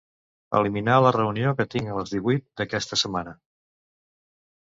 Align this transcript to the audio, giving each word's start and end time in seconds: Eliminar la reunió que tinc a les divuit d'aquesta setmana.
Eliminar 0.59 0.93
la 1.07 1.11
reunió 1.15 1.51
que 1.59 1.67
tinc 1.75 1.91
a 1.95 1.99
les 1.99 2.15
divuit 2.15 2.47
d'aquesta 2.61 2.99
setmana. 3.01 3.35